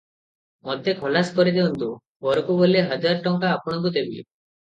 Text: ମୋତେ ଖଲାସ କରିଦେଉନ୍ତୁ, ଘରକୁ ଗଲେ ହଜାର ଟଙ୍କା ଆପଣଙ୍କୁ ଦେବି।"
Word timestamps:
ମୋତେ 0.67 0.93
ଖଲାସ 1.01 1.29
କରିଦେଉନ୍ତୁ, 1.39 1.89
ଘରକୁ 2.29 2.57
ଗଲେ 2.61 2.81
ହଜାର 2.93 3.21
ଟଙ୍କା 3.27 3.53
ଆପଣଙ୍କୁ 3.59 3.93
ଦେବି।" 3.99 4.17